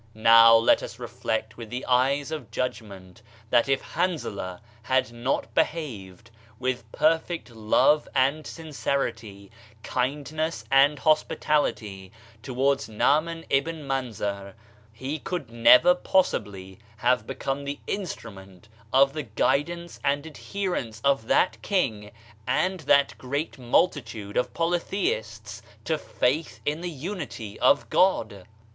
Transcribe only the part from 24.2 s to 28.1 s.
of polytheists to faith in the Unity of